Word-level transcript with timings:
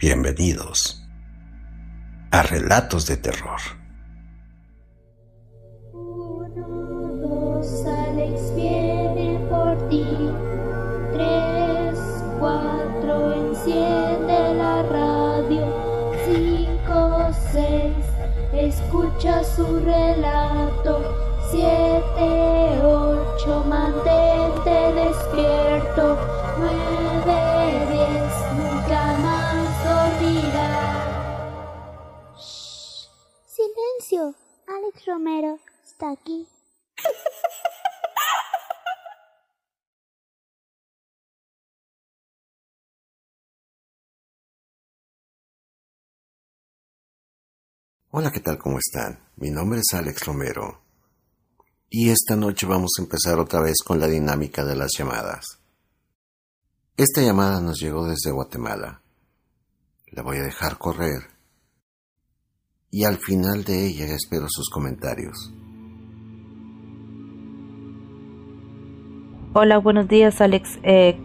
Bienvenidos 0.00 1.06
a 2.30 2.42
Relatos 2.42 3.04
de 3.06 3.18
Terror. 3.18 3.60
Uno, 5.92 7.18
dos, 7.20 7.84
Alex 7.84 8.54
viene 8.56 9.38
por 9.50 9.76
ti. 9.90 10.06
Tres, 11.12 11.98
cuatro, 12.38 13.50
enciende 13.50 14.54
la 14.54 14.82
radio. 14.84 15.66
Cinco, 16.24 17.28
seis, 17.52 17.94
escucha 18.54 19.44
su 19.44 19.80
relato. 19.80 21.14
Siete, 21.50 21.89
Alex 34.12 35.06
Romero 35.06 35.60
está 35.84 36.10
aquí. 36.10 36.48
Hola, 48.10 48.32
¿qué 48.32 48.40
tal? 48.40 48.58
¿Cómo 48.58 48.78
están? 48.80 49.20
Mi 49.36 49.50
nombre 49.50 49.78
es 49.78 49.94
Alex 49.96 50.26
Romero. 50.26 50.82
Y 51.88 52.10
esta 52.10 52.34
noche 52.34 52.66
vamos 52.66 52.90
a 52.98 53.02
empezar 53.02 53.38
otra 53.38 53.60
vez 53.60 53.76
con 53.84 54.00
la 54.00 54.08
dinámica 54.08 54.64
de 54.64 54.74
las 54.74 54.90
llamadas. 54.98 55.60
Esta 56.96 57.22
llamada 57.22 57.60
nos 57.60 57.78
llegó 57.78 58.08
desde 58.08 58.32
Guatemala. 58.32 59.02
La 60.06 60.22
voy 60.22 60.38
a 60.38 60.42
dejar 60.42 60.78
correr. 60.78 61.39
Y 62.92 63.04
al 63.04 63.18
final 63.18 63.62
de 63.62 63.86
ella 63.86 64.06
espero 64.06 64.46
sus 64.48 64.68
comentarios. 64.68 65.54
Hola, 69.52 69.78
buenos 69.78 70.08
días 70.08 70.40
Alex. 70.40 70.80
Eh, 70.82 71.16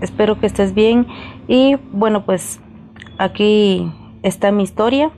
espero 0.00 0.40
que 0.40 0.46
estés 0.46 0.72
bien. 0.72 1.06
Y 1.48 1.76
bueno, 1.92 2.24
pues 2.24 2.60
aquí 3.18 3.92
está 4.22 4.52
mi 4.52 4.62
historia, 4.62 5.10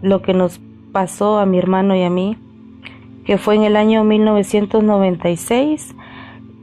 lo 0.00 0.22
que 0.22 0.32
nos 0.32 0.58
pasó 0.92 1.38
a 1.38 1.44
mi 1.44 1.58
hermano 1.58 1.94
y 1.94 2.02
a 2.02 2.08
mí, 2.08 2.38
que 3.26 3.36
fue 3.36 3.56
en 3.56 3.64
el 3.64 3.76
año 3.76 4.04
1996 4.04 5.94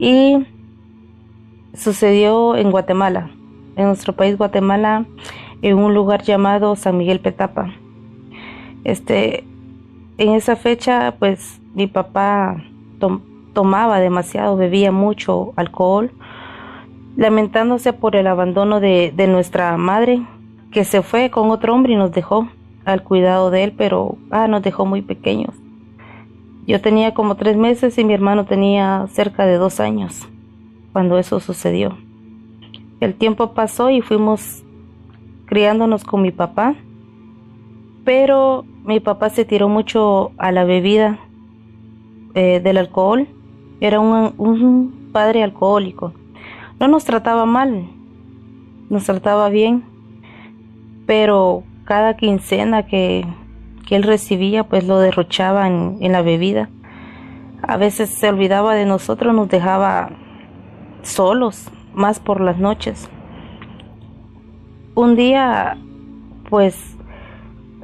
y 0.00 0.44
sucedió 1.74 2.56
en 2.56 2.72
Guatemala, 2.72 3.30
en 3.76 3.86
nuestro 3.86 4.16
país 4.16 4.36
Guatemala, 4.36 5.06
en 5.62 5.78
un 5.78 5.94
lugar 5.94 6.24
llamado 6.24 6.74
San 6.74 6.98
Miguel 6.98 7.20
Petapa. 7.20 7.72
Este, 8.86 9.42
en 10.16 10.34
esa 10.34 10.54
fecha, 10.54 11.16
pues 11.18 11.60
mi 11.74 11.88
papá 11.88 12.62
tom- 13.00 13.20
tomaba 13.52 13.98
demasiado, 13.98 14.56
bebía 14.56 14.92
mucho 14.92 15.52
alcohol, 15.56 16.12
lamentándose 17.16 17.92
por 17.92 18.14
el 18.14 18.28
abandono 18.28 18.78
de, 18.78 19.12
de 19.16 19.26
nuestra 19.26 19.76
madre, 19.76 20.22
que 20.70 20.84
se 20.84 21.02
fue 21.02 21.30
con 21.30 21.50
otro 21.50 21.74
hombre 21.74 21.94
y 21.94 21.96
nos 21.96 22.12
dejó 22.12 22.48
al 22.84 23.02
cuidado 23.02 23.50
de 23.50 23.64
él, 23.64 23.72
pero 23.76 24.18
ah, 24.30 24.46
nos 24.46 24.62
dejó 24.62 24.86
muy 24.86 25.02
pequeños. 25.02 25.52
Yo 26.68 26.80
tenía 26.80 27.12
como 27.12 27.34
tres 27.34 27.56
meses 27.56 27.98
y 27.98 28.04
mi 28.04 28.14
hermano 28.14 28.44
tenía 28.44 29.06
cerca 29.10 29.46
de 29.46 29.56
dos 29.56 29.80
años 29.80 30.28
cuando 30.92 31.18
eso 31.18 31.40
sucedió. 31.40 31.98
El 33.00 33.14
tiempo 33.14 33.52
pasó 33.52 33.90
y 33.90 34.00
fuimos 34.00 34.62
criándonos 35.46 36.04
con 36.04 36.22
mi 36.22 36.30
papá, 36.30 36.76
pero 38.06 38.64
mi 38.84 39.00
papá 39.00 39.30
se 39.30 39.44
tiró 39.44 39.68
mucho 39.68 40.30
a 40.38 40.52
la 40.52 40.62
bebida 40.62 41.18
eh, 42.34 42.60
del 42.60 42.78
alcohol. 42.78 43.26
Era 43.80 43.98
un, 43.98 45.10
padre 45.12 45.42
alcohólico. 45.42 46.12
No 46.78 46.86
nos 46.86 47.04
trataba 47.04 47.46
mal, 47.46 47.88
nos 48.90 49.04
trataba 49.04 49.48
bien, 49.48 49.82
pero 51.04 51.64
cada 51.84 52.16
quincena 52.16 52.86
que, 52.86 53.26
él 53.90 54.02
recibía, 54.02 54.64
pues 54.64 54.86
lo 54.86 54.98
derrochaba 54.98 55.66
en 55.66 56.12
la 56.12 56.22
bebida. 56.22 56.68
A 57.62 57.76
veces 57.76 58.10
se 58.10 58.28
olvidaba 58.28 58.74
de 58.74 58.84
nosotros, 58.84 59.34
nos 59.34 59.48
dejaba 59.48 60.10
solos, 61.02 61.70
más 61.94 62.20
por 62.20 62.40
las 62.40 62.58
noches. 62.58 63.08
Un 64.94 65.14
día, 65.14 65.78
pues, 66.50 66.95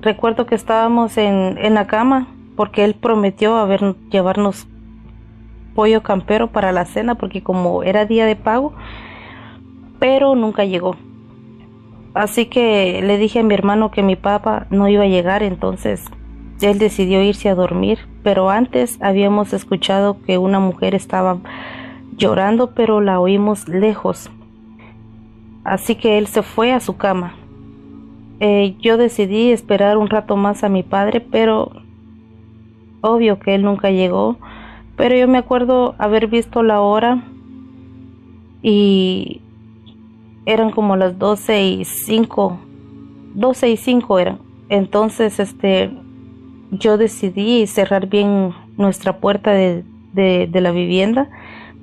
recuerdo 0.02 0.46
que 0.46 0.54
estábamos 0.54 1.16
en, 1.16 1.56
en 1.58 1.74
la 1.74 1.86
cama 1.86 2.26
porque 2.56 2.84
él 2.84 2.94
prometió 2.94 3.56
haber, 3.56 3.96
llevarnos 4.10 4.66
pollo 5.74 6.02
campero 6.02 6.48
para 6.48 6.72
la 6.72 6.84
cena 6.84 7.14
porque 7.14 7.42
como 7.42 7.82
era 7.82 8.04
día 8.04 8.26
de 8.26 8.36
pago, 8.36 8.74
pero 9.98 10.34
nunca 10.34 10.64
llegó. 10.64 10.96
Así 12.14 12.46
que 12.46 13.00
le 13.02 13.16
dije 13.16 13.40
a 13.40 13.42
mi 13.42 13.54
hermano 13.54 13.90
que 13.90 14.02
mi 14.02 14.16
papá 14.16 14.66
no 14.70 14.88
iba 14.88 15.04
a 15.04 15.08
llegar, 15.08 15.42
entonces 15.42 16.04
él 16.60 16.78
decidió 16.78 17.22
irse 17.22 17.48
a 17.48 17.54
dormir, 17.54 18.00
pero 18.22 18.50
antes 18.50 18.98
habíamos 19.00 19.52
escuchado 19.52 20.20
que 20.26 20.38
una 20.38 20.60
mujer 20.60 20.94
estaba 20.94 21.38
llorando, 22.16 22.74
pero 22.74 23.00
la 23.00 23.18
oímos 23.18 23.66
lejos. 23.68 24.30
Así 25.64 25.94
que 25.94 26.18
él 26.18 26.26
se 26.26 26.42
fue 26.42 26.72
a 26.72 26.80
su 26.80 26.96
cama. 26.96 27.34
Eh, 28.44 28.74
yo 28.80 28.96
decidí 28.96 29.52
esperar 29.52 29.96
un 29.96 30.10
rato 30.10 30.34
más 30.34 30.64
a 30.64 30.68
mi 30.68 30.82
padre, 30.82 31.20
pero 31.20 31.70
obvio 33.00 33.38
que 33.38 33.54
él 33.54 33.62
nunca 33.62 33.92
llegó. 33.92 34.36
Pero 34.96 35.14
yo 35.14 35.28
me 35.28 35.38
acuerdo 35.38 35.94
haber 35.98 36.26
visto 36.26 36.64
la 36.64 36.80
hora 36.80 37.22
y 38.60 39.40
eran 40.44 40.72
como 40.72 40.96
las 40.96 41.20
12 41.20 41.64
y 41.64 41.84
5, 41.84 42.58
12 43.34 43.70
y 43.70 43.76
5 43.76 44.18
eran. 44.18 44.38
Entonces, 44.68 45.38
este, 45.38 45.92
yo 46.72 46.98
decidí 46.98 47.68
cerrar 47.68 48.08
bien 48.08 48.54
nuestra 48.76 49.18
puerta 49.18 49.52
de, 49.52 49.84
de, 50.14 50.48
de 50.50 50.60
la 50.60 50.72
vivienda 50.72 51.30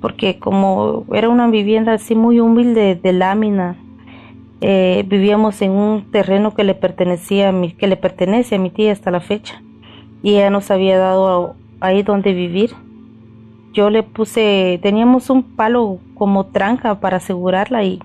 porque 0.02 0.38
como 0.38 1.06
era 1.14 1.30
una 1.30 1.48
vivienda 1.48 1.94
así 1.94 2.14
muy 2.14 2.38
humilde 2.38 2.96
de 3.02 3.12
lámina, 3.14 3.76
eh, 4.60 5.04
vivíamos 5.06 5.62
en 5.62 5.72
un 5.72 6.10
terreno 6.10 6.54
que 6.54 6.64
le 6.64 6.74
pertenecía 6.74 7.48
a 7.48 7.52
mi, 7.52 7.72
que 7.72 7.86
le 7.86 7.96
pertenece 7.96 8.56
a 8.56 8.58
mi 8.58 8.70
tía 8.70 8.92
hasta 8.92 9.10
la 9.10 9.20
fecha 9.20 9.62
y 10.22 10.34
ella 10.34 10.50
nos 10.50 10.70
había 10.70 10.98
dado 10.98 11.54
ahí 11.80 12.02
donde 12.02 12.34
vivir. 12.34 12.72
Yo 13.72 13.88
le 13.88 14.02
puse, 14.02 14.78
teníamos 14.82 15.30
un 15.30 15.42
palo 15.42 15.98
como 16.14 16.46
tranca 16.46 17.00
para 17.00 17.18
asegurarla 17.18 17.84
y 17.84 18.00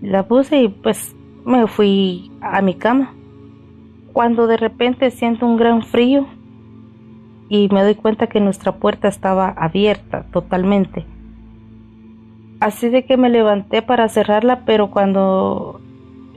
la 0.00 0.28
puse 0.28 0.62
y 0.62 0.68
pues 0.68 1.16
me 1.44 1.66
fui 1.66 2.30
a 2.40 2.62
mi 2.62 2.74
cama. 2.74 3.14
Cuando 4.12 4.46
de 4.46 4.56
repente 4.56 5.10
siento 5.10 5.46
un 5.46 5.56
gran 5.56 5.82
frío 5.82 6.26
y 7.48 7.68
me 7.72 7.82
doy 7.82 7.94
cuenta 7.94 8.26
que 8.26 8.40
nuestra 8.40 8.72
puerta 8.72 9.08
estaba 9.08 9.48
abierta 9.48 10.24
totalmente. 10.32 11.06
Así 12.60 12.88
de 12.88 13.04
que 13.04 13.16
me 13.16 13.28
levanté 13.28 13.82
para 13.82 14.08
cerrarla, 14.08 14.64
pero 14.64 14.90
cuando 14.90 15.80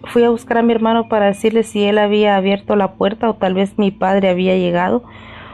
fui 0.03 0.23
a 0.23 0.29
buscar 0.29 0.59
a 0.59 0.61
mi 0.61 0.73
hermano 0.73 1.07
para 1.07 1.25
decirle 1.27 1.63
si 1.63 1.83
él 1.83 1.97
había 1.97 2.35
abierto 2.35 2.75
la 2.75 2.93
puerta 2.93 3.29
o 3.29 3.35
tal 3.35 3.55
vez 3.55 3.77
mi 3.77 3.91
padre 3.91 4.29
había 4.29 4.55
llegado, 4.55 5.03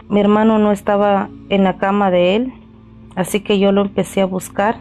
mi 0.09 0.19
hermano 0.19 0.59
no 0.59 0.71
estaba 0.71 1.29
en 1.49 1.63
la 1.63 1.77
cama 1.77 2.11
de 2.11 2.35
él, 2.35 2.53
así 3.15 3.41
que 3.41 3.59
yo 3.59 3.71
lo 3.71 3.81
empecé 3.81 4.21
a 4.21 4.25
buscar 4.25 4.77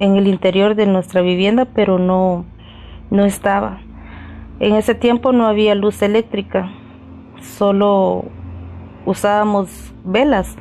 en 0.00 0.16
el 0.16 0.26
interior 0.26 0.74
de 0.74 0.86
nuestra 0.86 1.22
vivienda, 1.22 1.64
pero 1.64 1.98
no 1.98 2.44
no 3.10 3.24
estaba. 3.24 3.80
En 4.60 4.74
ese 4.74 4.94
tiempo 4.94 5.32
no 5.32 5.46
había 5.46 5.74
luz 5.74 6.02
eléctrica, 6.02 6.70
solo 7.40 8.24
usábamos 9.06 9.92
velas. 10.04 10.56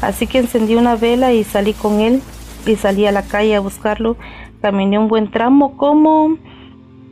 Así 0.00 0.26
que 0.26 0.38
encendí 0.38 0.74
una 0.74 0.96
vela 0.96 1.32
y 1.32 1.44
salí 1.44 1.72
con 1.72 2.00
él 2.00 2.20
y 2.66 2.76
salí 2.76 3.06
a 3.06 3.12
la 3.12 3.22
calle 3.22 3.56
a 3.56 3.60
buscarlo. 3.60 4.16
Caminé 4.60 4.98
un 4.98 5.08
buen 5.08 5.30
tramo, 5.30 5.76
como, 5.76 6.36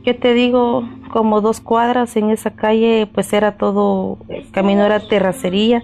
¿qué 0.05 0.15
te 0.15 0.35
digo? 0.35 0.89
Como 1.11 1.41
dos 1.41 1.61
cuadras 1.61 2.17
en 2.17 2.31
esa 2.31 2.53
calle, 2.53 3.09
pues 3.13 3.33
era 3.33 3.57
todo, 3.57 4.19
el 4.29 4.51
camino 4.51 4.85
era 4.85 5.07
terracería. 5.07 5.83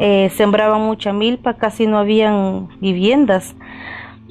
Eh, 0.00 0.30
sembraba 0.34 0.78
mucha 0.78 1.12
milpa, 1.12 1.54
casi 1.54 1.86
no 1.86 1.98
habían 1.98 2.68
viviendas. 2.80 3.54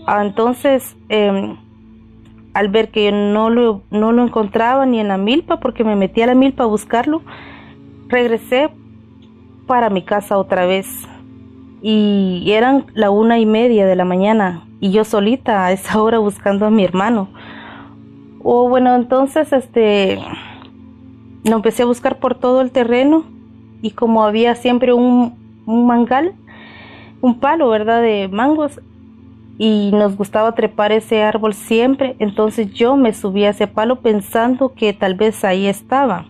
Ah, 0.06 0.26
entonces, 0.26 0.98
eh, 1.10 1.56
al 2.54 2.68
ver 2.70 2.90
que 2.90 3.12
no 3.12 3.50
lo, 3.50 3.84
no 3.92 4.12
lo 4.12 4.24
encontraba 4.24 4.86
ni 4.86 5.00
en 5.00 5.08
la 5.08 5.18
milpa, 5.18 5.60
porque 5.60 5.84
me 5.84 5.96
metí 5.96 6.22
a 6.22 6.28
la 6.28 6.36
milpa 6.36 6.64
a 6.64 6.68
buscarlo, 6.68 7.22
regresé 8.08 8.70
para 9.68 9.90
mi 9.90 10.02
casa 10.02 10.38
otra 10.38 10.66
vez. 10.66 10.88
Y 11.82 12.52
eran 12.52 12.86
la 12.94 13.10
una 13.10 13.40
y 13.40 13.46
media 13.46 13.86
de 13.86 13.96
la 13.96 14.06
mañana 14.06 14.66
y 14.80 14.92
yo 14.92 15.04
solita 15.04 15.66
a 15.66 15.72
esa 15.72 16.02
hora 16.02 16.20
buscando 16.20 16.66
a 16.66 16.72
mi 16.72 16.84
hermano. 16.84 17.30
O 18.44 18.70
bueno, 18.70 18.96
entonces 18.96 19.52
este 19.54 20.20
lo 21.44 21.56
empecé 21.56 21.84
a 21.84 21.86
buscar 21.86 22.20
por 22.20 22.36
todo 22.36 22.62
el 22.62 22.72
terreno 22.72 23.24
y 23.82 23.92
como 23.92 24.24
había 24.24 24.56
siempre 24.56 24.94
un, 24.94 25.36
un 25.66 25.88
mangal, 25.88 26.34
un 27.22 27.40
palo, 27.40 27.70
¿verdad? 27.70 28.02
De 28.02 28.28
mangos 28.28 28.80
y 29.58 29.92
nos 29.92 30.16
gustaba 30.16 30.54
trepar 30.54 30.94
ese 30.94 31.22
árbol 31.22 31.54
siempre, 31.54 32.16
entonces 32.20 32.72
yo 32.74 32.96
me 32.96 33.14
subí 33.14 33.44
a 33.44 33.50
ese 33.50 33.68
palo 33.68 33.98
pensando 33.98 34.74
que 34.74 34.94
tal 34.94 35.16
vez 35.16 35.44
ahí 35.44 35.68
estaba 35.68 36.26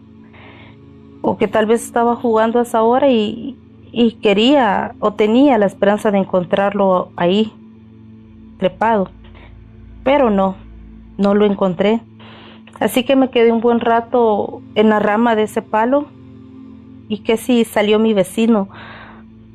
o 1.22 1.38
que 1.38 1.48
tal 1.48 1.68
vez 1.68 1.84
estaba 1.84 2.16
jugando 2.16 2.58
a 2.58 2.64
esa 2.64 2.82
hora 2.82 3.10
y, 3.12 3.56
y 3.92 4.14
quería 4.14 4.96
o 5.00 5.14
tenía 5.14 5.58
la 5.58 5.66
esperanza 5.66 6.12
de 6.12 6.20
encontrarlo 6.20 7.10
ahí 7.16 7.54
trepado, 8.58 9.10
pero 10.04 10.30
no, 10.30 10.56
no 11.18 11.34
lo 11.34 11.46
encontré. 11.46 12.02
Así 12.80 13.04
que 13.04 13.16
me 13.16 13.30
quedé 13.30 13.52
un 13.52 13.62
buen 13.62 13.80
rato 13.80 14.62
en 14.76 14.90
la 14.90 15.00
rama 15.00 15.36
de 15.36 15.44
ese 15.44 15.62
palo 15.62 16.06
y 17.10 17.20
que 17.20 17.38
si 17.38 17.66
salió 17.66 18.00
mi 18.00 18.14
vecino 18.14 18.70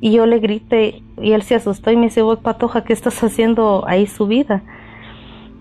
y 0.01 0.11
yo 0.11 0.25
le 0.25 0.39
grité 0.39 1.01
y 1.19 1.31
él 1.31 1.41
se 1.41 1.55
asustó 1.55 1.91
y 1.91 1.95
me 1.95 2.03
dice, 2.03 2.21
vos 2.21 2.39
patoja, 2.39 2.83
¿qué 2.83 2.93
estás 2.93 3.23
haciendo 3.23 3.83
ahí 3.87 4.05
subida 4.05 4.61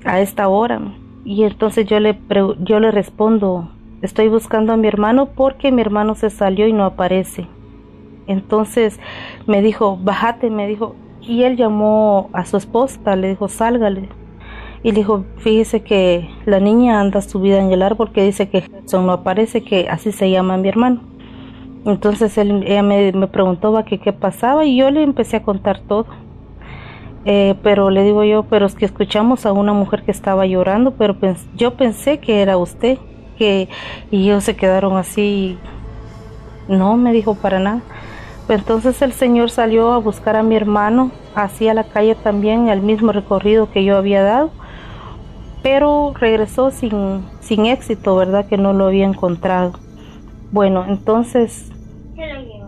a 0.04 0.20
esta 0.20 0.48
hora? 0.48 0.80
Y 1.24 1.44
entonces 1.44 1.86
yo 1.86 2.00
le, 2.00 2.18
yo 2.60 2.80
le 2.80 2.90
respondo, 2.90 3.70
estoy 4.02 4.28
buscando 4.28 4.72
a 4.72 4.76
mi 4.76 4.88
hermano 4.88 5.26
porque 5.26 5.72
mi 5.72 5.80
hermano 5.80 6.14
se 6.14 6.28
salió 6.28 6.66
y 6.66 6.72
no 6.72 6.84
aparece. 6.84 7.46
Entonces 8.26 8.98
me 9.46 9.62
dijo, 9.62 9.98
bájate, 10.02 10.50
me 10.50 10.66
dijo, 10.66 10.94
y 11.20 11.42
él 11.42 11.56
llamó 11.56 12.30
a 12.32 12.44
su 12.44 12.56
esposa, 12.56 13.16
le 13.16 13.28
dijo, 13.28 13.48
sálgale. 13.48 14.08
Y 14.82 14.90
le 14.90 14.98
dijo, 14.98 15.24
fíjese 15.38 15.82
que 15.82 16.28
la 16.44 16.60
niña 16.60 17.00
anda 17.00 17.22
subida 17.22 17.58
en 17.58 17.72
el 17.72 17.82
árbol 17.82 18.12
que 18.12 18.22
dice 18.22 18.50
que 18.50 18.70
son 18.84 19.06
no 19.06 19.12
aparece, 19.12 19.62
que 19.62 19.88
así 19.88 20.12
se 20.12 20.30
llama 20.30 20.58
mi 20.58 20.68
hermano. 20.68 21.00
Entonces 21.86 22.36
él, 22.38 22.64
ella 22.66 22.82
me, 22.82 23.26
preguntó 23.28 23.82
qué 23.84 24.12
pasaba 24.12 24.64
y 24.64 24.76
yo 24.76 24.90
le 24.90 25.02
empecé 25.02 25.36
a 25.36 25.42
contar 25.42 25.80
todo. 25.80 26.06
Eh, 27.26 27.54
pero 27.62 27.88
le 27.88 28.02
digo 28.04 28.24
yo, 28.24 28.42
pero 28.44 28.66
es 28.66 28.74
que 28.74 28.84
escuchamos 28.84 29.46
a 29.46 29.52
una 29.52 29.72
mujer 29.72 30.02
que 30.02 30.10
estaba 30.10 30.44
llorando, 30.44 30.92
pero 30.92 31.16
yo 31.56 31.74
pensé 31.74 32.18
que 32.18 32.42
era 32.42 32.58
usted, 32.58 32.98
que 33.38 33.68
y 34.10 34.24
ellos 34.24 34.44
se 34.44 34.56
quedaron 34.56 34.96
así. 34.98 35.56
No, 36.68 36.96
me 36.96 37.12
dijo 37.12 37.34
para 37.34 37.58
nada. 37.58 37.80
Entonces 38.48 39.00
el 39.02 39.12
Señor 39.12 39.50
salió 39.50 39.92
a 39.92 39.98
buscar 39.98 40.36
a 40.36 40.42
mi 40.42 40.54
hermano 40.54 41.10
hacia 41.34 41.74
la 41.74 41.84
calle 41.84 42.14
también, 42.14 42.68
el 42.68 42.82
mismo 42.82 43.12
recorrido 43.12 43.70
que 43.70 43.84
yo 43.84 43.96
había 43.96 44.22
dado, 44.22 44.50
pero 45.62 46.12
regresó 46.14 46.70
sin, 46.70 47.24
sin 47.40 47.66
éxito, 47.66 48.16
¿verdad? 48.16 48.46
Que 48.46 48.58
no 48.58 48.72
lo 48.72 48.86
había 48.86 49.06
encontrado. 49.06 49.72
Bueno, 50.52 50.84
entonces 50.86 51.72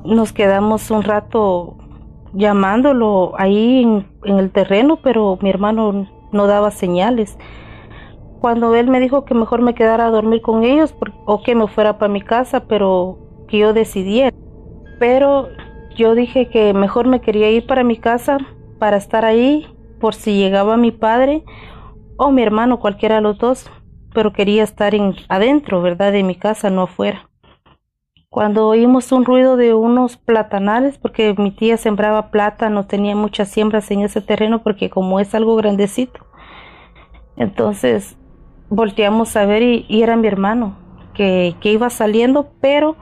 nos 0.04 0.32
quedamos 0.32 0.90
un 0.90 1.02
rato 1.02 1.76
llamándolo 2.32 3.32
ahí 3.38 3.82
en, 3.82 4.38
el 4.38 4.50
terreno, 4.50 4.98
pero 5.02 5.38
mi 5.40 5.50
hermano 5.50 6.06
no 6.32 6.46
daba 6.46 6.70
señales. 6.70 7.38
Cuando 8.40 8.74
él 8.74 8.88
me 8.88 9.00
dijo 9.00 9.24
que 9.24 9.34
mejor 9.34 9.62
me 9.62 9.74
quedara 9.74 10.06
a 10.06 10.10
dormir 10.10 10.42
con 10.42 10.64
ellos 10.64 10.94
o 11.24 11.42
que 11.42 11.54
me 11.54 11.66
fuera 11.68 11.98
para 11.98 12.12
mi 12.12 12.20
casa, 12.20 12.64
pero 12.66 13.18
que 13.48 13.58
yo 13.58 13.72
decidiera. 13.72 14.34
Pero 14.98 15.48
yo 15.96 16.14
dije 16.14 16.48
que 16.48 16.74
mejor 16.74 17.06
me 17.06 17.20
quería 17.20 17.50
ir 17.50 17.66
para 17.66 17.82
mi 17.82 17.96
casa 17.96 18.38
para 18.78 18.96
estar 18.96 19.24
ahí 19.24 19.66
por 20.00 20.14
si 20.14 20.38
llegaba 20.38 20.76
mi 20.76 20.92
padre 20.92 21.42
o 22.16 22.30
mi 22.30 22.42
hermano, 22.42 22.78
cualquiera 22.78 23.16
de 23.16 23.22
los 23.22 23.38
dos, 23.38 23.70
pero 24.14 24.32
quería 24.32 24.62
estar 24.62 24.94
en, 24.94 25.14
adentro, 25.28 25.82
¿verdad? 25.82 26.12
De 26.12 26.22
mi 26.22 26.34
casa, 26.34 26.70
no 26.70 26.82
afuera. 26.82 27.28
Cuando 28.28 28.68
oímos 28.68 29.12
un 29.12 29.24
ruido 29.24 29.56
de 29.56 29.74
unos 29.74 30.16
platanales, 30.16 30.98
porque 30.98 31.34
mi 31.38 31.50
tía 31.50 31.76
sembraba 31.76 32.30
plátanos, 32.30 32.86
tenía 32.86 33.16
muchas 33.16 33.48
siembras 33.48 33.90
en 33.90 34.00
ese 34.00 34.20
terreno, 34.20 34.62
porque 34.62 34.90
como 34.90 35.20
es 35.20 35.34
algo 35.34 35.56
grandecito, 35.56 36.20
entonces 37.36 38.16
volteamos 38.68 39.36
a 39.36 39.46
ver 39.46 39.62
y, 39.62 40.02
era 40.02 40.16
mi 40.16 40.28
hermano, 40.28 40.76
que, 41.14 41.54
que 41.60 41.72
iba 41.72 41.88
saliendo, 41.88 42.50
pero 42.60 42.96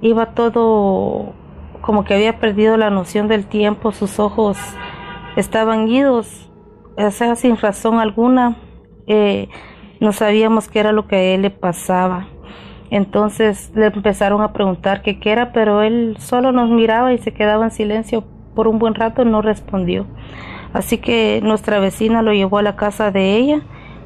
iba 0.00 0.34
todo 0.34 1.34
como 1.80 2.04
que 2.04 2.14
había 2.14 2.38
perdido 2.38 2.76
la 2.76 2.90
noción 2.90 3.28
del 3.28 3.46
tiempo, 3.46 3.92
sus 3.92 4.18
ojos 4.18 4.58
estaban 5.36 5.88
idos, 5.88 6.50
o 6.96 7.10
sin 7.36 7.56
razón 7.56 7.98
alguna, 7.98 8.56
eh, 9.06 9.48
no 10.00 10.12
sabíamos 10.12 10.68
qué 10.68 10.80
era 10.80 10.92
lo 10.92 11.06
que 11.06 11.16
a 11.16 11.22
él 11.34 11.42
le 11.42 11.50
pasaba. 11.50 12.28
Entonces 12.90 13.70
le 13.74 13.86
empezaron 13.86 14.40
a 14.42 14.52
preguntar 14.52 15.02
qué 15.02 15.18
era, 15.24 15.52
pero 15.52 15.82
él 15.82 16.16
solo 16.18 16.52
nos 16.52 16.70
miraba 16.70 17.12
y 17.12 17.18
se 17.18 17.32
quedaba 17.32 17.64
en 17.64 17.70
silencio 17.70 18.24
por 18.54 18.66
un 18.66 18.78
buen 18.78 18.94
rato, 18.94 19.24
no 19.24 19.42
respondió. 19.42 20.06
Así 20.72 20.98
que 20.98 21.40
nuestra 21.42 21.78
vecina 21.78 22.22
lo 22.22 22.32
llevó 22.32 22.58
a 22.58 22.62
la 22.62 22.76
casa 22.76 23.10
de 23.10 23.36
ella 23.36 23.60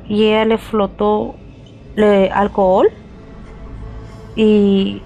y 0.09 0.25
ella 0.25 0.45
le 0.45 0.59
flotó 0.59 1.35
alcohol 2.33 2.89
y, 4.37 5.03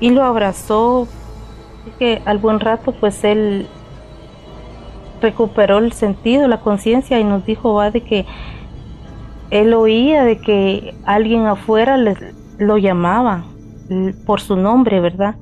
y 0.00 0.10
lo 0.10 0.22
abrazó. 0.22 1.08
Que 1.98 2.22
al 2.24 2.38
buen 2.38 2.60
rato 2.60 2.92
pues 2.92 3.24
él 3.24 3.66
recuperó 5.20 5.78
el 5.78 5.92
sentido, 5.92 6.48
la 6.48 6.60
conciencia 6.60 7.18
y 7.18 7.24
nos 7.24 7.44
dijo 7.46 7.74
va 7.74 7.90
de 7.90 8.02
que 8.02 8.26
él 9.50 9.74
oía 9.74 10.24
de 10.24 10.40
que 10.40 10.94
alguien 11.04 11.46
afuera 11.46 11.96
le, 11.96 12.16
lo 12.58 12.78
llamaba 12.78 13.44
por 14.26 14.40
su 14.40 14.56
nombre, 14.56 15.00
¿verdad? 15.00 15.36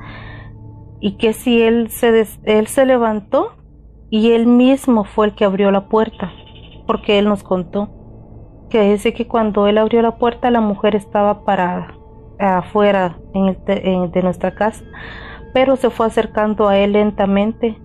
Y 1.01 1.13
que 1.13 1.33
si 1.33 1.63
él 1.63 1.91
se, 1.91 2.27
él 2.45 2.67
se 2.67 2.87
levantó 2.87 3.53
y 4.11 4.33
él 4.33 4.47
mismo 4.47 5.05
fue 5.05 5.27
el 5.27 5.35
que 5.35 5.45
abrió 5.45 5.71
la 5.71 5.89
puerta, 5.89 6.33
porque 6.87 7.19
él 7.19 7.27
nos 7.27 7.43
contó 7.43 7.89
que 8.71 8.93
dice 8.93 9.13
que 9.13 9.27
cuando 9.27 9.67
él 9.67 9.79
abrió 9.79 10.01
la 10.01 10.17
puerta 10.17 10.51
la 10.51 10.61
mujer 10.61 10.95
estaba 10.95 11.45
parada 11.45 11.95
afuera 12.39 13.19
en 13.35 14.11
de 14.11 14.23
nuestra 14.23 14.55
casa, 14.55 14.83
pero 15.53 15.77
se 15.77 15.91
fue 15.91 16.07
acercando 16.07 16.69
a 16.69 16.79
él 16.79 16.93
lentamente 16.93 17.79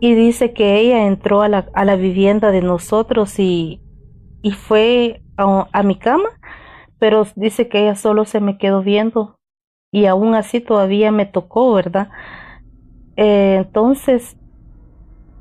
y 0.00 0.14
dice 0.14 0.52
que 0.52 0.78
ella 0.78 1.06
entró 1.06 1.42
a 1.42 1.48
la, 1.48 1.66
a 1.72 1.84
la 1.84 1.96
vivienda 1.96 2.50
de 2.50 2.62
nosotros 2.62 3.38
y, 3.38 3.80
y 4.42 4.52
fue 4.52 5.22
a 5.36 5.82
mi 5.82 5.96
cama 5.96 6.28
pero 6.98 7.26
dice 7.36 7.68
que 7.68 7.82
ella 7.82 7.96
solo 7.96 8.24
se 8.24 8.40
me 8.40 8.56
quedó 8.56 8.82
viendo 8.82 9.38
y 9.92 10.06
aún 10.06 10.34
así 10.34 10.60
todavía 10.60 11.12
me 11.12 11.26
tocó, 11.26 11.74
¿verdad? 11.74 12.08
Eh, 13.16 13.56
entonces, 13.58 14.36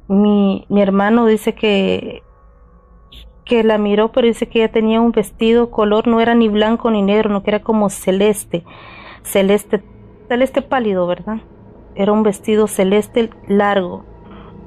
mi, 0.08 0.66
mi 0.70 0.82
hermano 0.82 1.26
dice 1.26 1.56
que, 1.56 2.22
que 3.46 3.64
la 3.64 3.78
miró, 3.78 4.12
pero 4.12 4.28
dice 4.28 4.48
que 4.48 4.60
ella 4.60 4.72
tenía 4.72 5.02
un 5.02 5.12
vestido 5.12 5.72
color, 5.72 6.08
no 6.08 6.22
era 6.22 6.36
ni 6.36 6.50
blanco 6.50 6.92
ni 6.92 7.02
negro, 7.02 7.30
no 7.30 7.44
que 7.44 7.52
era 7.52 7.62
como 7.62 7.90
celeste, 7.90 8.64
celeste, 9.24 9.82
celeste 10.28 10.62
pálido, 10.62 11.08
¿verdad? 11.08 11.38
Era 11.96 12.12
un 12.12 12.24
vestido 12.24 12.68
celeste 12.68 13.30
largo 13.48 14.04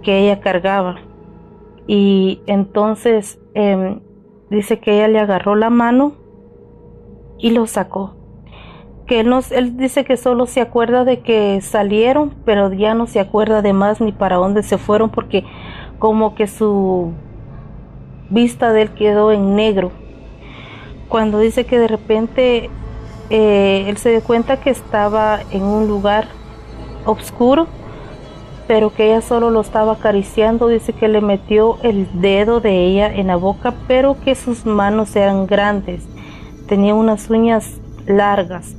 que 0.02 0.18
ella 0.18 0.40
cargaba. 0.40 0.96
Y 1.86 2.40
entonces 2.46 3.38
em, 3.54 4.00
dice 4.50 4.78
que 4.78 4.96
ella 4.96 5.08
le 5.08 5.20
agarró 5.20 5.54
la 5.54 5.70
mano 5.70 6.14
y 7.38 7.50
lo 7.50 7.66
sacó. 7.66 8.14
Que 9.06 9.20
él, 9.20 9.28
nos, 9.28 9.52
él 9.52 9.76
dice 9.76 10.04
que 10.04 10.16
solo 10.16 10.46
se 10.46 10.60
acuerda 10.60 11.04
de 11.04 11.20
que 11.20 11.60
salieron, 11.60 12.34
pero 12.44 12.72
ya 12.72 12.94
no 12.94 13.06
se 13.06 13.20
acuerda 13.20 13.62
de 13.62 13.72
más 13.72 14.00
ni 14.00 14.12
para 14.12 14.36
dónde 14.36 14.62
se 14.62 14.78
fueron 14.78 15.10
porque 15.10 15.44
como 15.98 16.34
que 16.34 16.46
su 16.46 17.12
vista 18.30 18.72
de 18.72 18.82
él 18.82 18.90
quedó 18.90 19.30
en 19.30 19.54
negro. 19.54 19.92
Cuando 21.08 21.38
dice 21.38 21.66
que 21.66 21.78
de 21.78 21.86
repente 21.86 22.68
eh, 23.30 23.84
él 23.88 23.96
se 23.96 24.10
dio 24.10 24.22
cuenta 24.22 24.60
que 24.60 24.70
estaba 24.70 25.40
en 25.50 25.62
un 25.62 25.88
lugar 25.88 26.28
oscuro, 27.04 27.66
pero 28.66 28.92
que 28.92 29.06
ella 29.06 29.20
solo 29.20 29.50
lo 29.50 29.60
estaba 29.60 29.92
acariciando. 29.92 30.68
Dice 30.68 30.92
que 30.92 31.08
le 31.08 31.20
metió 31.20 31.78
el 31.82 32.08
dedo 32.20 32.60
de 32.60 32.86
ella 32.86 33.12
en 33.14 33.28
la 33.28 33.36
boca, 33.36 33.74
pero 33.86 34.16
que 34.20 34.34
sus 34.34 34.66
manos 34.66 35.14
eran 35.16 35.46
grandes 35.46 36.06
tenía 36.66 36.94
unas 36.94 37.30
uñas 37.30 37.80
largas 38.06 38.76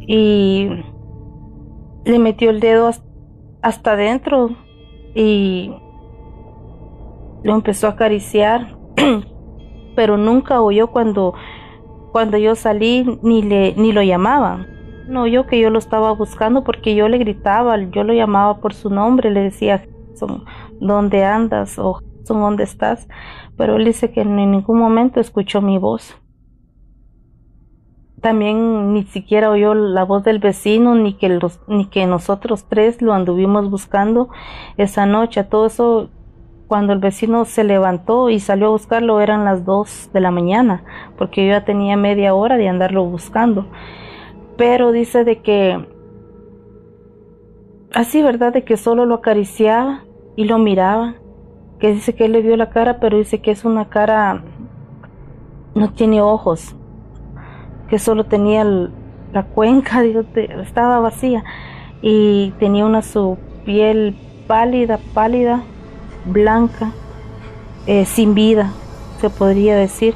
y 0.00 0.68
le 2.04 2.18
metió 2.18 2.50
el 2.50 2.60
dedo 2.60 2.90
hasta 3.62 3.92
adentro 3.92 4.50
y 5.14 5.72
lo 7.42 7.54
empezó 7.54 7.86
a 7.86 7.90
acariciar, 7.90 8.76
pero 9.96 10.16
nunca 10.16 10.60
oyó 10.60 10.88
cuando 10.88 11.34
cuando 12.12 12.36
yo 12.38 12.54
salí 12.54 13.18
ni 13.22 13.42
le 13.42 13.74
ni 13.76 13.92
lo 13.92 14.02
llamaba. 14.02 14.66
No 15.08 15.22
oyó 15.22 15.46
que 15.46 15.58
yo 15.58 15.70
lo 15.70 15.78
estaba 15.78 16.12
buscando 16.12 16.62
porque 16.62 16.94
yo 16.94 17.08
le 17.08 17.18
gritaba, 17.18 17.76
yo 17.90 18.04
lo 18.04 18.12
llamaba 18.12 18.58
por 18.58 18.74
su 18.74 18.90
nombre, 18.90 19.30
le 19.30 19.40
decía, 19.40 19.84
"¿Dónde 20.80 21.24
andas?" 21.24 21.78
o 21.78 22.00
¿dónde 22.38 22.64
estás? 22.64 23.08
Pero 23.56 23.76
él 23.76 23.84
dice 23.84 24.12
que 24.12 24.22
en 24.22 24.36
ningún 24.36 24.78
momento 24.78 25.20
escuchó 25.20 25.60
mi 25.60 25.78
voz. 25.78 26.16
También 28.20 28.92
ni 28.92 29.04
siquiera 29.04 29.50
oyó 29.50 29.74
la 29.74 30.04
voz 30.04 30.24
del 30.24 30.38
vecino, 30.38 30.94
ni 30.94 31.14
que, 31.14 31.30
los, 31.30 31.60
ni 31.66 31.86
que 31.86 32.06
nosotros 32.06 32.66
tres 32.68 33.00
lo 33.00 33.14
anduvimos 33.14 33.70
buscando 33.70 34.28
esa 34.76 35.06
noche. 35.06 35.42
Todo 35.44 35.66
eso, 35.66 36.10
cuando 36.70 36.92
el 36.92 37.00
vecino 37.00 37.46
se 37.46 37.64
levantó 37.64 38.30
y 38.30 38.38
salió 38.38 38.68
a 38.68 38.70
buscarlo, 38.70 39.20
eran 39.20 39.44
las 39.44 39.64
dos 39.64 40.08
de 40.12 40.20
la 40.20 40.30
mañana, 40.30 40.84
porque 41.18 41.44
yo 41.44 41.50
ya 41.50 41.64
tenía 41.64 41.96
media 41.96 42.32
hora 42.32 42.56
de 42.58 42.68
andarlo 42.68 43.04
buscando. 43.04 43.66
Pero 44.56 44.92
dice 44.92 45.24
de 45.24 45.42
que 45.42 45.84
así, 47.92 48.22
¿verdad? 48.22 48.52
De 48.52 48.62
que 48.62 48.76
solo 48.76 49.04
lo 49.04 49.16
acariciaba 49.16 50.04
y 50.36 50.44
lo 50.44 50.58
miraba. 50.58 51.16
Que 51.80 51.92
dice 51.92 52.14
que 52.14 52.26
él 52.26 52.32
le 52.32 52.40
vio 52.40 52.56
la 52.56 52.70
cara, 52.70 53.00
pero 53.00 53.18
dice 53.18 53.42
que 53.42 53.50
es 53.50 53.64
una 53.64 53.88
cara, 53.88 54.44
no 55.74 55.92
tiene 55.92 56.22
ojos, 56.22 56.76
que 57.88 57.98
solo 57.98 58.26
tenía 58.26 58.62
la 58.62 59.42
cuenca, 59.42 60.04
estaba 60.62 61.00
vacía 61.00 61.42
y 62.00 62.52
tenía 62.60 62.86
una 62.86 63.02
su 63.02 63.38
piel 63.64 64.14
pálida, 64.46 65.00
pálida, 65.14 65.64
blanca, 66.24 66.92
eh, 67.86 68.04
sin 68.04 68.34
vida, 68.34 68.72
se 69.20 69.30
podría 69.30 69.76
decir. 69.76 70.14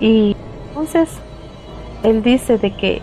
Y 0.00 0.36
entonces 0.68 1.18
él 2.02 2.22
dice 2.22 2.58
de 2.58 2.74
que 2.74 3.02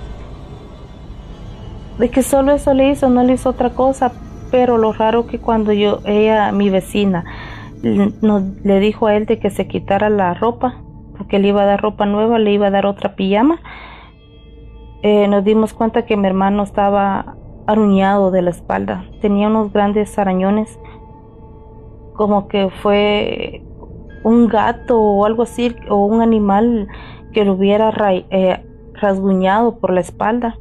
de 1.98 2.10
que 2.10 2.24
solo 2.24 2.53
eso 2.53 2.74
le 2.74 2.89
hizo, 2.89 3.10
no 3.10 3.24
le 3.24 3.34
hizo 3.34 3.50
otra 3.50 3.72
cosa, 3.72 4.12
pero 4.51 4.77
lo 4.77 4.93
raro 4.93 5.27
que 5.27 5.39
cuando 5.39 5.74
yo, 5.74 6.00
ella, 6.05 6.51
mi 6.51 6.70
vecina, 6.70 7.25
no, 8.22 8.41
le 8.63 8.79
dijo 8.79 9.08
a 9.08 9.15
él 9.15 9.25
de 9.25 9.39
que 9.39 9.50
se 9.50 9.67
quitara 9.67 10.10
la 10.10 10.34
ropa, 10.34 10.75
porque 11.17 11.39
le 11.39 11.50
iba 11.50 11.63
a 11.63 11.65
dar 11.65 11.82
ropa 11.82 12.05
nueva, 12.05 12.39
le 12.39 12.51
iba 12.51 12.67
a 12.67 12.72
dar 12.72 12.86
otra 12.86 13.15
pijama, 13.15 13.60
eh, 15.01 15.27
nos 15.27 15.43
dimos 15.43 15.74
cuenta 15.74 16.05
que 16.05 16.17
mi 16.17 16.27
hermano 16.27 16.63
estaba 16.63 17.36
aruñado 17.67 18.32
de 18.32 18.41
la 18.41 18.50
espalda, 18.50 19.05
tenía 19.22 19.48
unos 19.48 19.72
grandes 19.72 20.17
arañones, 20.17 20.79
como 22.13 22.48
que 22.48 22.70
fue 22.82 23.63
un 24.24 24.48
gato 24.48 25.00
o 25.00 25.25
algo 25.25 25.43
así, 25.43 25.75
o 25.89 26.05
un 26.05 26.22
animal 26.22 26.88
que 27.34 27.46
lo 27.46 27.53
hubiera 27.53 27.91
eh, 28.10 28.65
rasguñado 28.93 29.79
por 29.79 29.91
la 29.91 30.01
espalda 30.01 30.58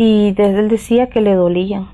y 0.00 0.30
desde 0.30 0.60
él 0.60 0.68
decía 0.68 1.10
que 1.10 1.20
le 1.20 1.34
dolían. 1.34 1.88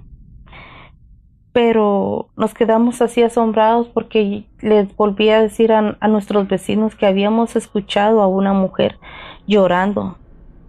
Pero 1.53 2.29
nos 2.37 2.53
quedamos 2.53 3.01
así 3.01 3.23
asombrados 3.23 3.89
porque 3.89 4.45
les 4.61 4.95
volví 4.95 5.31
a 5.31 5.41
decir 5.41 5.73
a, 5.73 5.97
nuestros 6.09 6.47
vecinos 6.47 6.97
que 6.97 7.07
habíamos 7.07 7.57
escuchado 7.57 8.21
a 8.21 8.27
una 8.27 8.53
mujer 8.53 8.99
llorando, 9.47 10.19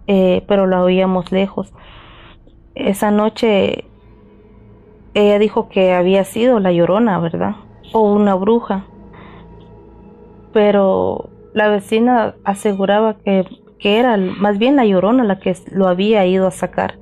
eh, 0.06 0.44
pero 0.48 0.66
la 0.66 0.82
oíamos 0.82 1.30
lejos. 1.30 1.74
Esa 2.74 3.10
noche 3.10 3.84
ella 5.22 5.38
dijo 5.38 5.68
que 5.68 5.92
había 5.92 6.24
sido 6.24 6.60
la 6.60 6.72
llorona, 6.72 7.18
¿verdad? 7.18 7.56
O 7.92 8.12
una 8.12 8.34
bruja. 8.34 8.84
Pero 10.52 11.28
la 11.52 11.68
vecina 11.68 12.34
aseguraba 12.44 13.14
que, 13.14 13.46
que 13.78 13.98
era 13.98 14.16
más 14.16 14.58
bien 14.58 14.76
la 14.76 14.84
llorona 14.84 15.24
la 15.24 15.38
que 15.38 15.56
lo 15.70 15.88
había 15.88 16.24
ido 16.26 16.46
a 16.46 16.50
sacar 16.50 16.98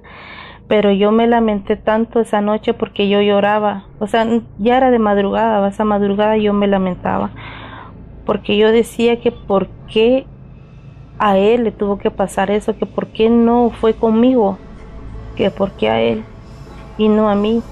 pero 0.68 0.90
yo 0.92 1.12
me 1.12 1.26
lamenté 1.26 1.76
tanto 1.76 2.20
esa 2.20 2.40
noche 2.40 2.72
porque 2.74 3.08
yo 3.08 3.20
lloraba, 3.20 3.84
o 3.98 4.06
sea, 4.06 4.26
ya 4.58 4.76
era 4.76 4.90
de 4.90 4.98
madrugada, 4.98 5.68
esa 5.68 5.84
madrugada 5.84 6.36
yo 6.36 6.52
me 6.52 6.66
lamentaba, 6.66 7.30
porque 8.24 8.56
yo 8.56 8.72
decía 8.72 9.20
que 9.20 9.30
por 9.30 9.68
qué 9.92 10.26
a 11.18 11.36
él 11.36 11.64
le 11.64 11.72
tuvo 11.72 11.98
que 11.98 12.10
pasar 12.10 12.50
eso, 12.50 12.76
que 12.76 12.86
por 12.86 13.08
qué 13.08 13.28
no 13.28 13.70
fue 13.70 13.94
conmigo, 13.94 14.58
que 15.36 15.50
por 15.50 15.72
qué 15.72 15.90
a 15.90 16.00
él 16.00 16.24
y 16.96 17.08
no 17.08 17.28
a 17.28 17.34
mí, 17.34 17.62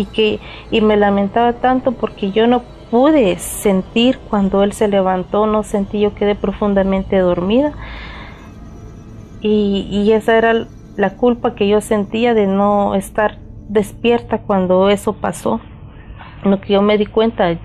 y 0.00 0.06
que 0.06 0.40
y 0.70 0.80
me 0.80 0.96
lamentaba 0.96 1.52
tanto 1.52 1.92
porque 1.92 2.30
yo 2.30 2.46
no 2.46 2.62
pude 2.90 3.38
sentir 3.38 4.18
cuando 4.30 4.62
él 4.62 4.72
se 4.72 4.88
levantó, 4.88 5.46
no 5.46 5.62
sentí, 5.62 6.00
yo 6.00 6.14
quedé 6.14 6.34
profundamente 6.34 7.18
dormida. 7.18 7.72
Y, 9.42 9.86
y 9.90 10.12
esa 10.12 10.36
era 10.38 10.66
la 10.96 11.16
culpa 11.16 11.54
que 11.54 11.68
yo 11.68 11.80
sentía 11.80 12.32
de 12.34 12.46
no 12.46 12.94
estar 12.94 13.38
despierta 13.68 14.38
cuando 14.38 14.88
eso 14.88 15.12
pasó, 15.12 15.60
lo 16.44 16.60
que 16.60 16.72
yo 16.72 16.82
me 16.82 16.96
di 16.96 17.06
cuenta 17.06 17.58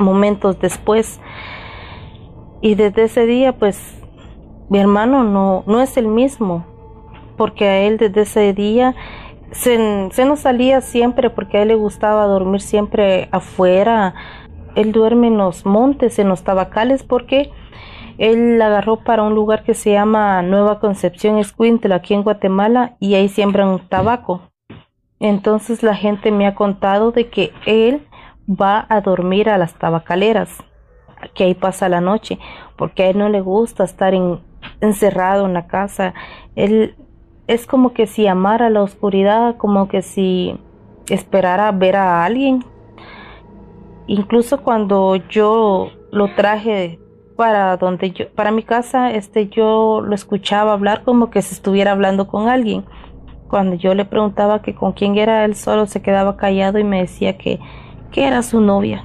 momentos 0.00 0.58
después. 0.58 1.20
Y 2.60 2.74
desde 2.74 3.04
ese 3.04 3.24
día, 3.24 3.56
pues, 3.56 4.00
mi 4.68 4.78
hermano 4.78 5.22
no, 5.22 5.62
no 5.66 5.80
es 5.80 5.96
el 5.96 6.08
mismo, 6.08 6.66
porque 7.36 7.66
a 7.68 7.80
él 7.82 7.98
desde 7.98 8.22
ese 8.22 8.52
día 8.52 8.94
se, 9.52 10.24
nos 10.24 10.40
salía 10.40 10.80
siempre, 10.80 11.30
porque 11.30 11.58
a 11.58 11.62
él 11.62 11.68
le 11.68 11.74
gustaba 11.74 12.26
dormir 12.26 12.60
siempre 12.60 13.28
afuera. 13.30 14.14
Él 14.74 14.92
duerme 14.92 15.28
en 15.28 15.38
los 15.38 15.66
montes, 15.66 16.18
en 16.18 16.28
los 16.28 16.42
tabacales, 16.42 17.02
porque 17.02 17.50
él 18.18 18.58
la 18.58 18.66
agarró 18.66 18.96
para 19.04 19.22
un 19.22 19.34
lugar 19.34 19.62
que 19.62 19.74
se 19.74 19.92
llama 19.92 20.42
Nueva 20.42 20.80
Concepción 20.80 21.38
Escuintla, 21.38 21.96
aquí 21.96 22.14
en 22.14 22.22
Guatemala, 22.22 22.96
y 22.98 23.14
ahí 23.14 23.28
siembran 23.28 23.88
tabaco. 23.88 24.42
Entonces 25.20 25.82
la 25.82 25.94
gente 25.94 26.32
me 26.32 26.46
ha 26.46 26.54
contado 26.54 27.12
de 27.12 27.28
que 27.28 27.52
él 27.66 28.06
va 28.48 28.86
a 28.88 29.00
dormir 29.02 29.48
a 29.48 29.58
las 29.58 29.74
tabacaleras, 29.74 30.64
que 31.34 31.44
ahí 31.44 31.54
pasa 31.54 31.88
la 31.88 32.00
noche, 32.00 32.38
porque 32.76 33.04
a 33.04 33.10
él 33.10 33.18
no 33.18 33.28
le 33.28 33.40
gusta 33.40 33.84
estar 33.84 34.14
encerrado 34.80 35.46
en 35.46 35.54
la 35.54 35.66
casa. 35.66 36.14
Él 36.56 36.96
es 37.52 37.66
como 37.66 37.92
que 37.92 38.06
si 38.06 38.26
amara 38.26 38.70
la 38.70 38.82
oscuridad, 38.82 39.56
como 39.56 39.88
que 39.88 40.02
si 40.02 40.58
esperara 41.08 41.70
ver 41.72 41.96
a 41.96 42.24
alguien. 42.24 42.64
Incluso 44.06 44.62
cuando 44.62 45.16
yo 45.16 45.90
lo 46.10 46.34
traje 46.34 46.98
para 47.36 47.76
donde 47.76 48.10
yo, 48.12 48.30
para 48.30 48.50
mi 48.50 48.62
casa, 48.62 49.10
este, 49.10 49.48
yo 49.48 50.00
lo 50.00 50.14
escuchaba 50.14 50.72
hablar 50.72 51.04
como 51.04 51.30
que 51.30 51.42
se 51.42 51.54
estuviera 51.54 51.92
hablando 51.92 52.26
con 52.26 52.48
alguien. 52.48 52.84
Cuando 53.48 53.76
yo 53.76 53.94
le 53.94 54.06
preguntaba 54.06 54.62
que 54.62 54.74
con 54.74 54.92
quién 54.92 55.16
era, 55.18 55.44
él 55.44 55.54
solo 55.54 55.86
se 55.86 56.00
quedaba 56.00 56.38
callado 56.38 56.78
y 56.78 56.84
me 56.84 57.00
decía 57.00 57.36
que, 57.36 57.60
que 58.10 58.26
era 58.26 58.42
su 58.42 58.62
novia. 58.62 59.04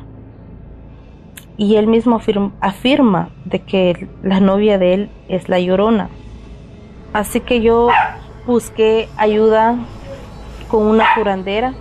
Y 1.58 1.76
él 1.76 1.88
mismo 1.88 2.16
afirma, 2.16 2.54
afirma 2.62 3.30
de 3.44 3.60
que 3.60 4.08
la 4.24 4.40
novia 4.40 4.78
de 4.78 4.94
él 4.94 5.10
es 5.28 5.50
la 5.50 5.60
llorona. 5.60 6.10
Así 7.14 7.42
que 7.42 7.62
yo 7.62 7.90
busqué 8.48 9.10
ayuda 9.18 9.76
con 10.70 10.88
una 10.88 11.06
curandera. 11.16 11.74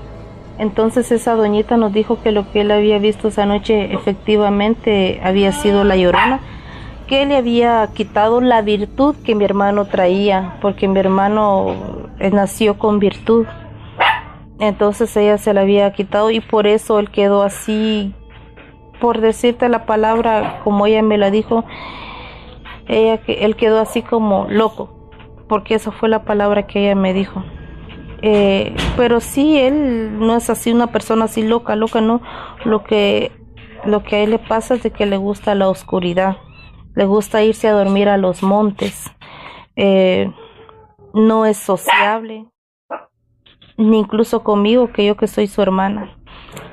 Entonces 0.59 1.13
esa 1.13 1.35
doñita 1.35 1.77
nos 1.77 1.93
dijo 1.93 2.21
que 2.23 2.33
lo 2.33 2.51
que 2.51 2.63
él 2.63 2.71
había 2.71 2.99
visto 2.99 3.29
esa 3.29 3.47
noche 3.47 3.95
efectivamente 3.95 5.21
había 5.23 5.53
sido 5.53 5.85
la 5.85 5.97
llorona, 5.97 6.41
que 7.07 7.25
le 7.25 7.37
había 7.37 7.89
quitado 7.95 8.41
la 8.41 8.63
virtud 8.63 9.15
que 9.25 9.35
mi 9.35 9.45
hermano 9.45 9.85
traía, 9.87 10.59
porque 10.61 10.89
mi 10.89 10.99
hermano 10.99 11.77
eh, 12.19 12.31
nació 12.31 12.79
con 12.79 12.99
virtud. 12.99 13.47
Entonces 14.59 15.15
ella 15.17 15.39
se 15.39 15.53
la 15.55 15.61
había 15.61 15.93
quitado 15.93 16.31
y 16.31 16.41
por 16.41 16.67
eso 16.67 16.99
él 16.99 17.11
quedó 17.11 17.43
así, 17.43 18.15
por 19.01 19.21
decirte 19.21 19.69
la 19.69 19.85
palabra 19.85 20.61
como 20.65 20.87
ella 20.87 21.03
me 21.03 21.19
la 21.19 21.31
dijo, 21.31 21.65
ella, 22.89 23.21
él 23.27 23.57
quedó 23.57 23.79
así 23.79 24.01
como 24.01 24.47
loco, 24.49 24.96
porque 25.49 25.75
esa 25.75 25.93
fue 25.93 26.09
la 26.09 26.25
palabra 26.25 26.67
que 26.67 26.85
ella 26.85 26.95
me 26.95 27.13
dijo. 27.13 27.45
Eh, 28.23 28.75
pero 28.97 29.21
sí, 29.21 29.59
él 29.59 30.19
no 30.19 30.37
es 30.37 30.49
así 30.51 30.73
una 30.73 30.89
persona 30.89 31.27
así 31.27 31.43
loca, 31.43 31.77
loca, 31.77 32.01
no. 32.01 32.21
Lo 32.65 32.83
que, 32.85 33.33
lo 33.85 34.03
que 34.03 34.17
a 34.17 34.19
él 34.21 34.31
le 34.31 34.39
pasa 34.39 34.75
es 34.75 34.83
de 34.83 34.91
que 34.91 35.07
le 35.07 35.17
gusta 35.17 35.55
la 35.55 35.69
oscuridad, 35.69 36.39
le 36.95 37.05
gusta 37.05 37.43
irse 37.43 37.69
a 37.69 37.73
dormir 37.73 38.09
a 38.09 38.17
los 38.17 38.43
montes, 38.43 39.11
eh, 39.77 40.33
no 41.15 41.47
es 41.47 41.59
sociable, 41.59 42.47
ni 43.77 43.99
incluso 43.99 44.43
conmigo, 44.43 44.93
que 44.93 45.05
yo 45.05 45.17
que 45.17 45.27
soy 45.27 45.47
su 45.47 45.63
hermana. 45.63 46.17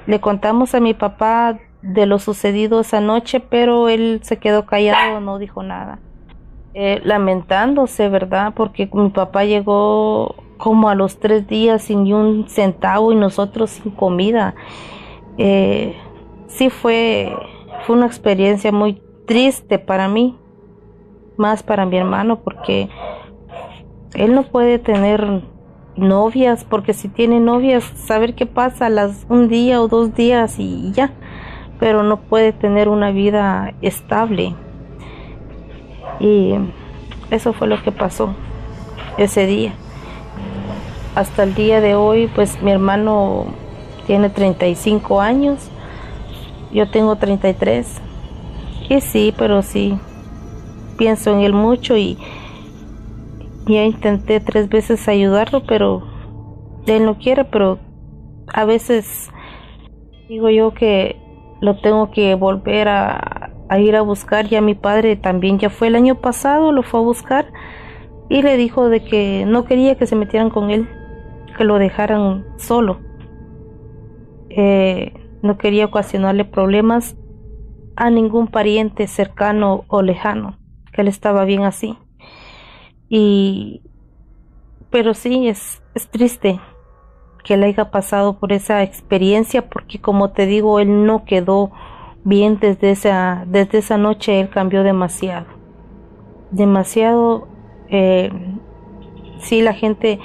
Le 0.07 0.21
contamos 0.21 0.73
a 0.75 0.79
mi 0.79 0.93
papá 0.93 1.59
de 1.81 2.05
lo 2.05 2.19
sucedido 2.19 2.79
esa 2.79 3.01
noche, 3.01 3.41
pero 3.41 3.89
él 3.89 4.21
se 4.23 4.37
quedó 4.39 4.65
callado, 4.65 5.19
no 5.19 5.37
dijo 5.37 5.63
nada. 5.63 5.99
Eh, 6.75 7.01
lamentándose, 7.03 8.09
¿verdad? 8.09 8.53
Porque 8.55 8.89
mi 8.93 9.09
papá 9.09 9.43
llegó 9.45 10.35
como 10.57 10.89
a 10.89 10.95
los 10.95 11.19
tres 11.19 11.47
días 11.47 11.83
sin 11.83 12.03
ni 12.03 12.13
un 12.13 12.47
centavo 12.47 13.11
y 13.11 13.15
nosotros 13.15 13.69
sin 13.69 13.91
comida. 13.91 14.55
Eh, 15.37 15.95
sí 16.47 16.71
fue, 16.71 17.31
fue 17.85 17.95
una 17.95 18.07
experiencia 18.07 18.71
muy 18.71 19.01
triste 19.27 19.77
para 19.77 20.07
mí, 20.07 20.35
más 21.37 21.61
para 21.61 21.85
mi 21.85 21.97
hermano, 21.97 22.39
porque 22.39 22.89
él 24.15 24.33
no 24.33 24.43
puede 24.43 24.79
tener 24.79 25.43
novias, 25.95 26.63
porque 26.63 26.93
si 26.93 27.07
tiene 27.07 27.39
novias, 27.39 27.83
saber 27.83 28.33
qué 28.33 28.47
pasa 28.47 28.89
las 28.89 29.27
un 29.29 29.47
día 29.47 29.79
o 29.79 29.87
dos 29.87 30.15
días 30.15 30.55
y 30.57 30.91
ya. 30.93 31.11
pero 31.79 32.01
no 32.01 32.21
puede 32.21 32.53
tener 32.53 32.87
una 32.89 33.11
vida 33.11 33.73
estable. 33.81 34.55
Y 36.19 36.55
eso 37.31 37.53
fue 37.53 37.67
lo 37.67 37.81
que 37.81 37.91
pasó 37.91 38.33
ese 39.17 39.45
día. 39.45 39.73
Hasta 41.15 41.43
el 41.43 41.53
día 41.53 41.81
de 41.81 41.95
hoy, 41.95 42.27
pues 42.27 42.61
mi 42.61 42.71
hermano 42.71 43.45
tiene 44.07 44.29
35 44.29 45.21
años, 45.21 45.69
yo 46.71 46.89
tengo 46.89 47.15
33. 47.15 48.01
Y 48.89 49.01
sí, 49.01 49.33
pero 49.37 49.61
sí, 49.61 49.97
pienso 50.97 51.33
en 51.33 51.41
él 51.41 51.53
mucho 51.53 51.95
y 51.97 52.17
ya 53.67 53.83
intenté 53.83 54.39
tres 54.39 54.69
veces 54.69 55.07
ayudarlo, 55.07 55.63
pero 55.65 56.03
él 56.85 57.05
no 57.05 57.17
quiere, 57.17 57.45
pero 57.45 57.79
a 58.53 58.65
veces 58.65 59.29
digo 60.27 60.49
yo 60.49 60.73
que 60.73 61.17
lo 61.61 61.79
tengo 61.79 62.11
que 62.11 62.35
volver 62.35 62.89
a, 62.89 63.42
ir 63.79 63.95
a 63.95 64.01
buscar. 64.01 64.47
Ya 64.47 64.61
mi 64.61 64.75
padre 64.75 65.15
también 65.15 65.59
ya 65.59 65.69
fue 65.69 65.87
el 65.87 65.95
año 65.95 66.15
pasado, 66.15 66.71
lo 66.71 66.83
fue 66.83 66.99
a 66.99 67.03
buscar 67.03 67.53
y 68.29 68.41
le 68.41 68.57
dijo 68.57 68.89
de 68.89 69.03
que 69.03 69.45
no 69.45 69.65
quería 69.65 69.95
que 69.95 70.07
se 70.07 70.15
metieran 70.15 70.49
con 70.49 70.71
él, 70.71 70.89
que 71.57 71.63
lo 71.63 71.77
dejaran 71.77 72.45
solo. 72.57 72.99
Eh, 74.49 75.13
no 75.41 75.57
quería 75.57 75.85
ocasionarle 75.85 76.45
problemas 76.45 77.15
a 77.95 78.09
ningún 78.09 78.47
pariente 78.47 79.07
cercano 79.07 79.85
o 79.87 80.01
lejano, 80.01 80.57
que 80.93 81.01
él 81.01 81.07
estaba 81.07 81.45
bien 81.45 81.63
así. 81.63 81.97
Y 83.09 83.81
pero 84.89 85.13
sí 85.13 85.47
es, 85.47 85.81
es 85.95 86.07
triste 86.09 86.59
que 87.43 87.55
él 87.55 87.63
haya 87.63 87.91
pasado 87.91 88.39
por 88.39 88.53
esa 88.53 88.83
experiencia, 88.83 89.67
porque 89.69 89.99
como 89.99 90.31
te 90.31 90.45
digo, 90.45 90.79
él 90.79 91.05
no 91.05 91.25
quedó 91.25 91.71
bien 92.23 92.59
desde 92.59 92.91
esa, 92.91 93.43
desde 93.47 93.79
esa 93.79 93.97
noche, 93.97 94.39
él 94.39 94.49
cambió 94.49 94.83
demasiado. 94.83 95.47
Demasiado, 96.51 97.47
eh, 97.89 98.31
sí, 99.39 99.61
la 99.61 99.73
gente 99.73 100.19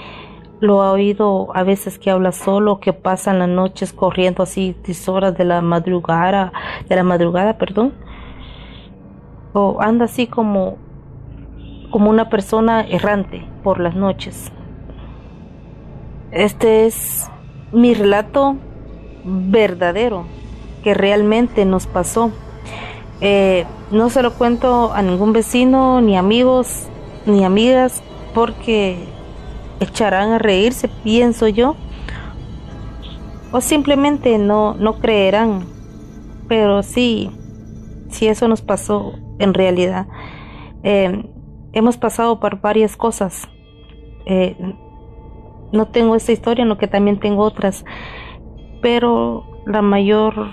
lo 0.60 0.82
ha 0.82 0.92
oído 0.92 1.48
a 1.54 1.62
veces 1.62 1.98
que 1.98 2.10
habla 2.10 2.32
solo, 2.32 2.80
que 2.80 2.92
pasan 2.92 3.38
las 3.38 3.48
noches 3.48 3.92
corriendo 3.92 4.42
así 4.42 4.76
10 4.84 5.08
horas 5.08 5.38
de 5.38 5.44
la 5.44 5.60
madrugada, 5.60 6.52
de 6.88 6.96
la 6.96 7.04
madrugada, 7.04 7.58
perdón, 7.58 7.94
o 9.52 9.80
anda 9.80 10.06
así 10.06 10.26
como, 10.26 10.76
como 11.90 12.10
una 12.10 12.28
persona 12.28 12.82
errante 12.82 13.46
por 13.62 13.80
las 13.80 13.94
noches. 13.94 14.52
Este 16.30 16.86
es 16.86 17.30
mi 17.72 17.94
relato 17.94 18.56
verdadero 19.24 20.24
que 20.82 20.94
realmente 20.94 21.64
nos 21.64 21.86
pasó. 21.86 22.30
Eh, 23.20 23.64
no 23.90 24.10
se 24.10 24.22
lo 24.22 24.34
cuento 24.34 24.92
a 24.92 25.02
ningún 25.02 25.32
vecino, 25.32 26.00
ni 26.00 26.16
amigos, 26.16 26.88
ni 27.26 27.44
amigas, 27.44 28.02
porque 28.34 28.98
echarán 29.80 30.32
a 30.32 30.38
reírse, 30.38 30.88
pienso 30.88 31.48
yo, 31.48 31.76
o 33.52 33.60
simplemente 33.60 34.38
no, 34.38 34.74
no 34.74 34.98
creerán. 34.98 35.66
Pero 36.48 36.82
sí, 36.82 37.30
sí 38.10 38.28
eso 38.28 38.48
nos 38.48 38.62
pasó 38.62 39.12
en 39.38 39.54
realidad. 39.54 40.06
Eh, 40.82 41.24
hemos 41.72 41.96
pasado 41.96 42.40
por 42.40 42.60
varias 42.60 42.96
cosas. 42.96 43.48
Eh, 44.26 44.56
no 45.72 45.88
tengo 45.88 46.14
esta 46.14 46.32
historia, 46.32 46.64
no 46.64 46.78
que 46.78 46.88
también 46.88 47.18
tengo 47.20 47.42
otras, 47.42 47.84
pero 48.80 49.44
la 49.66 49.82
mayor 49.82 50.50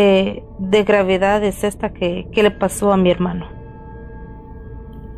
de 0.00 0.84
gravedad 0.84 1.44
es 1.44 1.64
esta 1.64 1.92
que, 1.92 2.28
que 2.32 2.42
le 2.42 2.50
pasó 2.50 2.92
a 2.92 2.96
mi 2.96 3.10
hermano. 3.10 3.48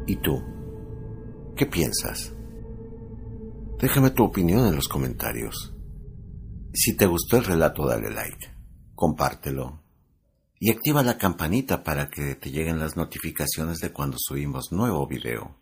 ¿Y 0.06 0.16
tú? 0.16 0.42
¿Qué 1.56 1.66
piensas? 1.66 2.32
Déjame 3.78 4.11
tu 4.11 4.24
opinión 4.24 4.66
en 4.66 4.76
los 4.76 4.88
comentarios. 4.88 5.74
Si 6.72 6.96
te 6.96 7.07
gustó 7.07 7.37
el 7.37 7.44
relato, 7.44 7.87
dale 7.87 8.11
like, 8.11 8.48
compártelo 8.94 9.81
y 10.62 10.70
activa 10.70 11.02
la 11.02 11.16
campanita 11.16 11.83
para 11.83 12.11
que 12.11 12.35
te 12.35 12.50
lleguen 12.50 12.78
las 12.78 12.94
notificaciones 12.94 13.78
de 13.78 13.92
cuando 13.92 14.18
subimos 14.20 14.70
nuevo 14.72 15.07
video. 15.07 15.57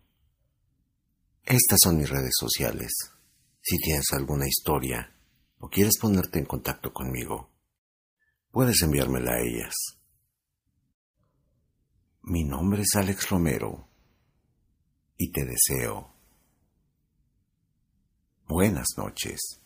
Estas 1.44 1.78
son 1.82 1.98
mis 1.98 2.10
redes 2.10 2.34
sociales. 2.36 2.92
Si 3.62 3.78
tienes 3.78 4.06
alguna 4.12 4.48
historia 4.48 5.14
o 5.60 5.68
quieres 5.68 5.98
ponerte 5.98 6.40
en 6.40 6.46
contacto 6.46 6.92
conmigo, 6.92 7.48
puedes 8.58 8.82
enviármela 8.82 9.34
a 9.34 9.38
ellas. 9.38 9.72
Mi 12.22 12.42
nombre 12.42 12.82
es 12.82 12.96
Alex 12.96 13.30
Romero 13.30 13.88
y 15.16 15.30
te 15.30 15.44
deseo 15.44 16.12
buenas 18.48 18.88
noches. 18.96 19.62